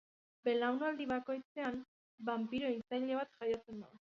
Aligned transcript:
Belaunaldi 0.47 1.07
bakoitzean 1.11 1.77
banpiro-hiltzaile 2.31 3.21
bat 3.21 3.37
jaiotzen 3.45 3.87
da. 3.89 3.95